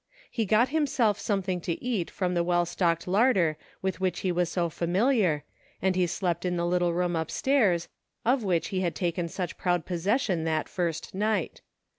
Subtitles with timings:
[0.31, 4.31] He got himself some thing to eat from the well stocked larder with which he
[4.31, 5.43] was so familiar,
[5.79, 7.87] and he slept in the little room upstairs,
[8.25, 11.61] of which he had taken such proud possession that first night.